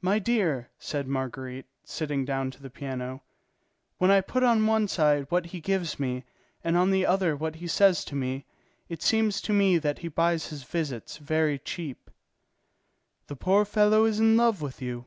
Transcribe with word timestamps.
"My 0.00 0.18
dear," 0.18 0.70
said 0.78 1.06
Marguerite, 1.06 1.66
sitting 1.84 2.24
down 2.24 2.50
to 2.52 2.62
the 2.62 2.70
piano, 2.70 3.22
"when 3.98 4.10
I 4.10 4.22
put 4.22 4.42
on 4.42 4.66
one 4.66 4.88
side 4.88 5.26
what 5.28 5.44
he 5.44 5.60
gives 5.60 6.00
me 6.00 6.24
and 6.64 6.78
on 6.78 6.90
the 6.90 7.04
other 7.04 7.36
what 7.36 7.56
he 7.56 7.66
says 7.66 8.06
to 8.06 8.14
me, 8.14 8.46
it 8.88 9.02
seems 9.02 9.42
to 9.42 9.52
me 9.52 9.76
that 9.76 9.98
he 9.98 10.08
buys 10.08 10.46
his 10.46 10.62
visits 10.62 11.18
very 11.18 11.58
cheap." 11.58 12.08
"The 13.26 13.36
poor 13.36 13.66
fellow 13.66 14.06
is 14.06 14.18
in 14.18 14.38
love 14.38 14.62
with 14.62 14.80
you." 14.80 15.04